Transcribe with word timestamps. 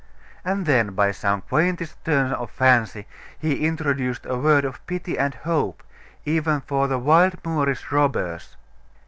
And 0.43 0.65
then, 0.65 0.95
by 0.95 1.11
some 1.11 1.41
quaintest 1.41 2.03
turn 2.03 2.31
of 2.31 2.49
fancy, 2.49 3.05
he 3.37 3.67
introduced 3.67 4.25
a 4.25 4.35
word 4.35 4.65
of 4.65 4.83
pity 4.87 5.15
and 5.15 5.35
hope, 5.35 5.83
even 6.25 6.61
for 6.61 6.87
the 6.87 6.97
wild 6.97 7.37
Moorish 7.45 7.91
robbers. 7.91 8.57